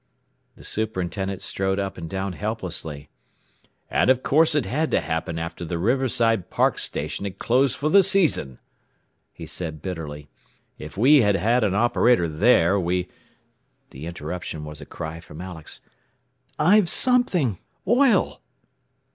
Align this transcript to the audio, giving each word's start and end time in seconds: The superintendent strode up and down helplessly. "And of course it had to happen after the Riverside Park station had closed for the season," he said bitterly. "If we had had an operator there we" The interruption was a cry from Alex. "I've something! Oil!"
The 0.55 0.63
superintendent 0.63 1.43
strode 1.43 1.77
up 1.77 1.95
and 1.95 2.09
down 2.09 2.33
helplessly. 2.33 3.09
"And 3.87 4.09
of 4.09 4.23
course 4.23 4.55
it 4.55 4.65
had 4.65 4.89
to 4.89 4.99
happen 4.99 5.37
after 5.37 5.63
the 5.63 5.77
Riverside 5.77 6.49
Park 6.49 6.79
station 6.79 7.25
had 7.25 7.37
closed 7.37 7.75
for 7.77 7.87
the 7.87 8.01
season," 8.01 8.57
he 9.31 9.45
said 9.45 9.79
bitterly. 9.83 10.27
"If 10.79 10.97
we 10.97 11.21
had 11.21 11.35
had 11.35 11.63
an 11.63 11.75
operator 11.75 12.27
there 12.27 12.79
we" 12.79 13.09
The 13.91 14.07
interruption 14.07 14.65
was 14.65 14.81
a 14.81 14.87
cry 14.87 15.19
from 15.19 15.39
Alex. 15.39 15.81
"I've 16.57 16.89
something! 16.89 17.59
Oil!" 17.87 18.41